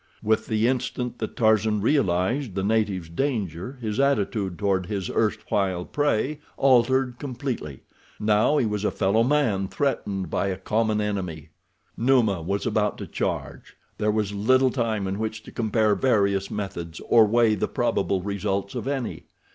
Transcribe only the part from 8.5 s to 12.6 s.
he was a fellow man threatened by a common enemy. Numa